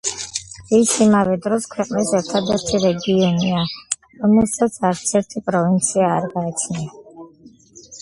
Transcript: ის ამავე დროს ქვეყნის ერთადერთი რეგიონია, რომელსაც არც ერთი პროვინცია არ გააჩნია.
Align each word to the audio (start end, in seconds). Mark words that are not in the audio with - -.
ის 0.77 0.93
ამავე 1.05 1.37
დროს 1.43 1.67
ქვეყნის 1.73 2.13
ერთადერთი 2.21 2.81
რეგიონია, 2.87 3.61
რომელსაც 4.25 4.83
არც 4.93 5.15
ერთი 5.23 5.47
პროვინცია 5.51 6.13
არ 6.19 6.31
გააჩნია. 6.37 6.93